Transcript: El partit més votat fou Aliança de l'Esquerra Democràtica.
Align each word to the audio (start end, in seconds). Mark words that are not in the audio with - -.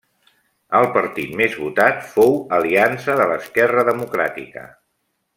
El 0.79 0.85
partit 0.95 1.35
més 1.41 1.57
votat 1.65 1.99
fou 2.15 2.33
Aliança 2.59 3.17
de 3.19 3.27
l'Esquerra 3.33 3.83
Democràtica. 3.91 4.65